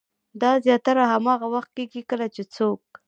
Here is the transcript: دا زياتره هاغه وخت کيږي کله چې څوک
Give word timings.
دا 0.41 0.51
زياتره 0.65 1.03
هاغه 1.11 1.47
وخت 1.55 1.69
کيږي 1.77 2.01
کله 2.09 2.25
چې 2.35 2.41
څوک 2.55 2.81